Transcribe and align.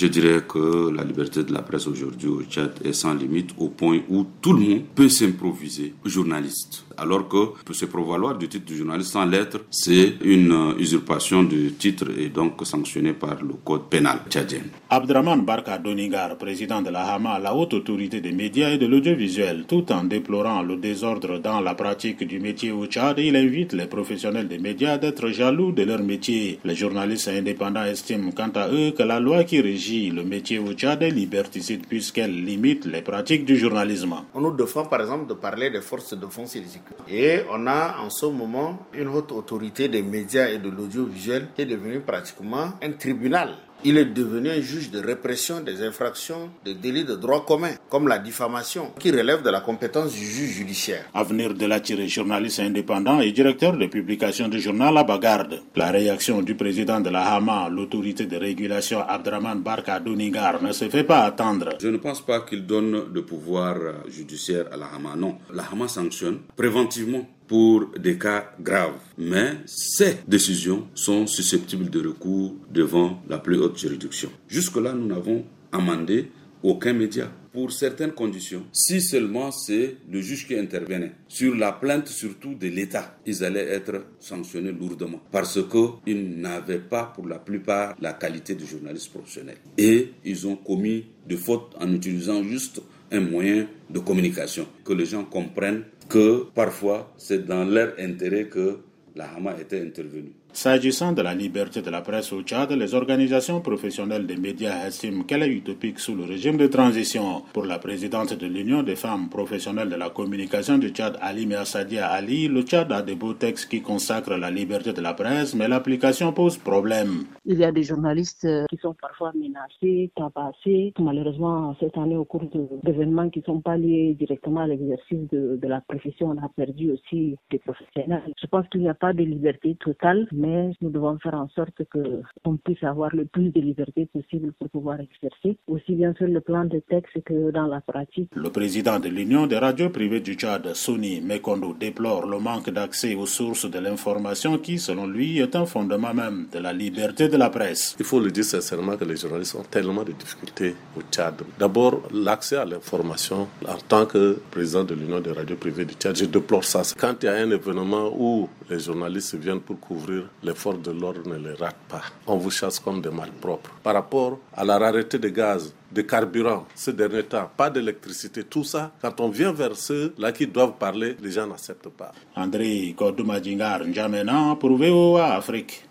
Je 0.00 0.06
dirais 0.06 0.40
que 0.48 0.90
la 0.90 1.04
liberté 1.04 1.44
de 1.44 1.52
la 1.52 1.60
presse 1.60 1.86
aujourd'hui 1.86 2.26
au 2.28 2.42
Tchad 2.44 2.72
est 2.82 2.94
sans 2.94 3.12
limite 3.12 3.50
au 3.58 3.68
point 3.68 3.98
où 4.08 4.24
tout 4.40 4.54
le 4.54 4.60
monde 4.60 4.82
peut 4.94 5.10
s'improviser 5.10 5.92
journaliste. 6.06 6.86
Alors 6.96 7.28
que 7.28 7.72
se 7.74 7.84
prévaloir 7.84 8.38
du 8.38 8.48
titre 8.48 8.64
de 8.72 8.76
journaliste 8.76 9.12
sans 9.12 9.26
lettre, 9.26 9.58
c'est 9.70 10.14
une 10.22 10.52
euh, 10.52 10.78
usurpation 10.78 11.42
du 11.42 11.72
titre 11.72 12.06
et 12.18 12.28
donc 12.30 12.66
sanctionné 12.66 13.12
par 13.12 13.42
le 13.42 13.54
code 13.62 13.88
pénal 13.90 14.20
tchadien. 14.28 14.60
Abdraman 14.88 15.42
Barka 15.44 15.76
Donigar, 15.78 16.36
président 16.36 16.80
de 16.82 16.88
la 16.90 17.14
Hama, 17.14 17.38
la 17.38 17.54
haute 17.54 17.74
autorité 17.74 18.20
des 18.22 18.32
médias 18.32 18.70
et 18.70 18.78
de 18.78 18.86
l'audiovisuel, 18.86 19.64
tout 19.68 19.90
en 19.92 20.04
déplorant 20.04 20.62
le 20.62 20.76
désordre 20.76 21.38
dans 21.38 21.60
la 21.60 21.74
pratique 21.74 22.26
du 22.26 22.38
métier 22.40 22.70
au 22.70 22.86
Tchad, 22.86 23.18
il 23.18 23.36
invite 23.36 23.74
les 23.74 23.86
professionnels 23.86 24.48
des 24.48 24.58
médias 24.58 24.96
d'être 24.96 25.28
jaloux 25.28 25.72
de 25.72 25.82
leur 25.82 26.02
métier. 26.02 26.58
Les 26.64 26.74
journalistes 26.74 27.28
indépendants 27.28 27.84
estiment 27.84 28.30
quant 28.32 28.52
à 28.54 28.68
eux 28.70 28.92
que 28.92 29.02
la 29.02 29.20
loi 29.20 29.44
qui 29.44 29.60
régit 29.60 29.89
le 29.90 30.22
métier 30.22 30.58
au 30.58 30.72
Tchad 30.72 31.02
est 31.02 31.10
liberticide 31.10 31.86
puisqu'elle 31.86 32.44
limite 32.44 32.84
les 32.86 33.02
pratiques 33.02 33.44
du 33.44 33.56
journalisme. 33.56 34.14
On 34.34 34.40
nous 34.40 34.52
défend 34.56 34.84
par 34.86 35.00
exemple 35.00 35.26
de 35.26 35.34
parler 35.34 35.70
des 35.70 35.80
forces 35.80 36.14
de 36.14 36.24
défense 36.24 36.54
et 36.56 36.62
Et 37.08 37.40
on 37.50 37.66
a 37.66 37.96
en 38.00 38.08
ce 38.10 38.26
moment 38.26 38.78
une 38.94 39.08
haute 39.08 39.32
autorité 39.32 39.88
des 39.88 40.02
médias 40.02 40.48
et 40.48 40.58
de 40.58 40.68
l'audiovisuel 40.70 41.48
qui 41.54 41.62
est 41.62 41.66
devenue 41.66 42.00
pratiquement 42.00 42.72
un 42.82 42.92
tribunal 42.92 43.50
il 43.84 43.96
est 43.96 44.04
devenu 44.04 44.50
un 44.50 44.60
juge 44.60 44.90
de 44.90 44.98
répression 44.98 45.60
des 45.60 45.82
infractions 45.82 46.50
de 46.64 46.72
délits 46.72 47.04
de 47.04 47.14
droit 47.14 47.44
commun, 47.44 47.72
comme 47.88 48.08
la 48.08 48.18
diffamation, 48.18 48.92
qui 48.98 49.10
relève 49.10 49.42
de 49.42 49.50
la 49.50 49.60
compétence 49.60 50.12
du 50.12 50.24
juge 50.24 50.50
judiciaire. 50.50 51.04
Avenir 51.14 51.54
de 51.54 51.66
l'attiré 51.66 52.06
journaliste 52.08 52.60
indépendant 52.60 53.20
et 53.20 53.32
directeur 53.32 53.76
de 53.76 53.86
publication 53.86 54.48
du 54.48 54.60
journal 54.60 54.92
La 54.94 55.04
Bagarde. 55.04 55.62
La 55.76 55.90
réaction 55.90 56.42
du 56.42 56.54
président 56.54 57.00
de 57.00 57.10
la 57.10 57.34
Hama, 57.34 57.68
l'autorité 57.70 58.26
de 58.26 58.36
régulation 58.36 59.00
Abdraman 59.00 59.60
Barka 59.60 59.98
Donigar, 60.00 60.62
ne 60.62 60.72
se 60.72 60.88
fait 60.88 61.04
pas 61.04 61.20
attendre. 61.22 61.70
Je 61.80 61.88
ne 61.88 61.96
pense 61.96 62.20
pas 62.20 62.40
qu'il 62.40 62.66
donne 62.66 63.12
de 63.12 63.20
pouvoir 63.20 63.76
judiciaire 64.08 64.66
à 64.72 64.76
la 64.76 64.86
Hama, 64.86 65.14
non. 65.16 65.38
La 65.54 65.64
Hama 65.72 65.88
sanctionne 65.88 66.40
préventivement 66.56 67.26
pour 67.50 67.88
des 67.98 68.16
cas 68.16 68.52
graves. 68.60 69.00
Mais 69.18 69.56
ces 69.66 70.18
décisions 70.28 70.86
sont 70.94 71.26
susceptibles 71.26 71.90
de 71.90 72.06
recours 72.06 72.54
devant 72.70 73.20
la 73.28 73.38
plus 73.38 73.58
haute 73.58 73.76
juridiction. 73.76 74.30
Jusque-là, 74.46 74.92
nous 74.92 75.08
n'avons 75.08 75.44
amendé 75.72 76.30
aucun 76.62 76.92
média 76.92 77.28
pour 77.52 77.72
certaines 77.72 78.12
conditions. 78.12 78.62
Si 78.72 79.00
seulement 79.00 79.50
c'est 79.50 79.96
le 80.08 80.20
juge 80.20 80.46
qui 80.46 80.56
intervenait 80.56 81.10
sur 81.26 81.56
la 81.56 81.72
plainte 81.72 82.06
surtout 82.06 82.54
de 82.54 82.68
l'État, 82.68 83.18
ils 83.26 83.42
allaient 83.42 83.66
être 83.66 84.04
sanctionnés 84.20 84.70
lourdement 84.70 85.20
parce 85.32 85.58
qu'ils 85.68 86.40
n'avaient 86.40 86.78
pas 86.78 87.12
pour 87.12 87.26
la 87.26 87.40
plupart 87.40 87.96
la 88.00 88.12
qualité 88.12 88.54
de 88.54 88.64
journaliste 88.64 89.10
professionnel. 89.10 89.56
Et 89.76 90.12
ils 90.24 90.46
ont 90.46 90.54
commis 90.54 91.06
de 91.26 91.36
fautes 91.36 91.74
en 91.80 91.92
utilisant 91.92 92.44
juste 92.44 92.80
un 93.10 93.20
moyen 93.20 93.68
de 93.88 93.98
communication, 93.98 94.66
que 94.84 94.92
les 94.92 95.06
gens 95.06 95.24
comprennent 95.24 95.84
que 96.08 96.46
parfois 96.54 97.12
c'est 97.16 97.46
dans 97.46 97.64
leur 97.64 97.94
intérêt 97.98 98.48
que 98.48 98.78
la 99.14 99.32
Hama 99.34 99.56
était 99.60 99.80
intervenue. 99.80 100.34
S'agissant 100.52 101.12
de 101.12 101.22
la 101.22 101.32
liberté 101.32 101.80
de 101.80 101.90
la 101.90 102.00
presse 102.00 102.32
au 102.32 102.42
Tchad, 102.42 102.72
les 102.72 102.94
organisations 102.94 103.60
professionnelles 103.60 104.26
des 104.26 104.36
médias 104.36 104.86
estiment 104.86 105.22
qu'elle 105.22 105.44
est 105.44 105.48
utopique 105.48 106.00
sous 106.00 106.16
le 106.16 106.24
régime 106.24 106.56
de 106.56 106.66
transition. 106.66 107.42
Pour 107.52 107.66
la 107.66 107.78
présidente 107.78 108.34
de 108.34 108.46
l'Union 108.46 108.82
des 108.82 108.96
femmes 108.96 109.28
professionnelles 109.28 109.88
de 109.88 109.94
la 109.94 110.10
communication 110.10 110.76
du 110.76 110.88
Tchad, 110.88 111.16
Ali 111.20 111.48
Sadia 111.64 112.08
Ali, 112.08 112.48
le 112.48 112.62
Tchad 112.62 112.90
a 112.90 113.02
des 113.02 113.14
beaux 113.14 113.34
textes 113.34 113.70
qui 113.70 113.80
consacrent 113.80 114.36
la 114.36 114.50
liberté 114.50 114.92
de 114.92 115.00
la 115.00 115.14
presse, 115.14 115.54
mais 115.54 115.68
l'application 115.68 116.32
pose 116.32 116.58
problème. 116.58 117.24
Il 117.46 117.58
y 117.58 117.64
a 117.64 117.70
des 117.72 117.84
journalistes 117.84 118.44
euh, 118.44 118.64
qui 118.68 118.76
sont 118.76 118.94
parfois 119.00 119.32
menacés, 119.34 120.10
tabassés. 120.16 120.92
Malheureusement, 120.98 121.76
cette 121.78 121.96
année, 121.96 122.16
au 122.16 122.24
cours 122.24 122.44
d'événements 122.82 123.30
qui 123.30 123.38
ne 123.38 123.44
sont 123.44 123.60
pas 123.60 123.76
liés 123.76 124.16
directement 124.18 124.60
à 124.60 124.66
l'exercice 124.66 125.28
de, 125.30 125.58
de 125.62 125.68
la 125.68 125.80
profession, 125.80 126.28
on 126.30 126.38
a 126.44 126.48
perdu 126.48 126.90
aussi 126.90 127.36
des 127.50 127.58
professionnels. 127.58 128.22
Je 128.40 128.46
pense 128.48 128.68
qu'il 128.68 128.80
n'y 128.80 128.88
a 128.88 128.94
pas 128.94 129.12
de 129.12 129.22
liberté 129.22 129.76
totale 129.80 130.26
mais 130.40 130.70
nous 130.80 130.90
devons 130.90 131.18
faire 131.18 131.34
en 131.34 131.48
sorte 131.50 131.82
qu'on 131.92 132.56
puisse 132.56 132.82
avoir 132.82 133.14
le 133.14 133.26
plus 133.26 133.50
de 133.50 133.60
liberté 133.60 134.06
possible 134.06 134.52
pour 134.58 134.70
pouvoir 134.70 134.98
exercer, 135.00 135.58
aussi 135.66 135.92
bien 135.92 136.14
sur 136.14 136.26
le 136.26 136.40
plan 136.40 136.64
de 136.64 136.80
texte 136.88 137.22
que 137.24 137.50
dans 137.50 137.66
la 137.66 137.80
pratique. 137.80 138.30
Le 138.34 138.50
président 138.50 138.98
de 138.98 139.08
l'Union 139.08 139.46
des 139.46 139.58
radios 139.58 139.90
privées 139.90 140.20
du 140.20 140.34
Tchad, 140.34 140.74
Sony 140.74 141.20
Mekondo, 141.20 141.74
déplore 141.78 142.26
le 142.26 142.38
manque 142.38 142.70
d'accès 142.70 143.14
aux 143.14 143.26
sources 143.26 143.70
de 143.70 143.78
l'information 143.78 144.56
qui, 144.58 144.78
selon 144.78 145.06
lui, 145.06 145.38
est 145.38 145.54
un 145.54 145.66
fondement 145.66 146.14
même 146.14 146.46
de 146.52 146.58
la 146.58 146.72
liberté 146.72 147.28
de 147.28 147.36
la 147.36 147.50
presse. 147.50 147.96
Il 147.98 148.06
faut 148.06 148.20
le 148.20 148.30
dire 148.30 148.44
sincèrement 148.44 148.96
que 148.96 149.04
les 149.04 149.16
journalistes 149.16 149.56
ont 149.56 149.64
tellement 149.70 150.04
de 150.04 150.12
difficultés 150.12 150.74
au 150.96 151.02
Tchad. 151.10 151.34
D'abord, 151.58 152.02
l'accès 152.14 152.56
à 152.56 152.64
l'information. 152.64 153.48
En 153.68 153.76
tant 153.88 154.06
que 154.06 154.40
président 154.50 154.84
de 154.84 154.94
l'Union 154.94 155.20
des 155.20 155.32
radios 155.32 155.56
privées 155.56 155.84
du 155.84 155.94
Tchad, 155.94 156.16
je 156.16 156.24
déplore 156.24 156.64
ça. 156.64 156.82
Quand 156.98 157.14
il 157.22 157.26
y 157.26 157.28
a 157.28 157.34
un 157.34 157.50
événement 157.50 158.10
où 158.16 158.48
les 158.70 158.78
journalistes 158.78 159.34
viennent 159.34 159.60
pour 159.60 159.78
couvrir 159.78 160.29
les 160.42 160.54
forces 160.54 160.80
de 160.82 160.90
l'ordre 160.92 161.28
ne 161.28 161.36
les 161.36 161.54
ratent 161.54 161.76
pas. 161.88 162.02
On 162.26 162.36
vous 162.36 162.50
chasse 162.50 162.78
comme 162.78 163.00
des 163.00 163.10
malpropres. 163.10 163.70
Par 163.82 163.94
rapport 163.94 164.38
à 164.54 164.64
la 164.64 164.78
rareté 164.78 165.18
de 165.18 165.28
gaz, 165.28 165.74
de 165.92 166.02
carburant 166.02 166.66
ces 166.74 166.92
derniers 166.92 167.24
temps, 167.24 167.50
pas 167.56 167.68
d'électricité, 167.70 168.44
tout 168.44 168.64
ça, 168.64 168.92
quand 169.02 169.20
on 169.20 169.28
vient 169.28 169.52
vers 169.52 169.76
ceux-là 169.76 170.32
qui 170.32 170.46
doivent 170.46 170.74
parler, 170.78 171.16
les 171.20 171.30
gens 171.32 171.46
n'acceptent 171.46 171.88
pas. 171.90 172.12
André 172.36 172.94
Kodoumadjingar 172.96 173.84
N'Djamena 173.84 174.56
pour 174.58 174.76
VOA 174.76 175.34
Afrique. 175.34 175.84